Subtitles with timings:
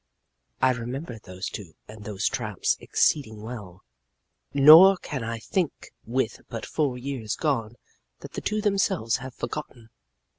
[0.63, 3.83] I remember those two and those tramps exceeding well
[4.51, 7.75] nor can I think with but four years gone
[8.21, 9.91] that the two themselves have forgotten.